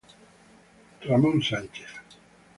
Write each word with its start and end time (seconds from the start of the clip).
Ramón 1.07 1.37
Sánchez 1.45 1.93